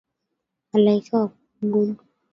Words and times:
Malaika 0.71 1.13
wakuabudu. 1.19 2.03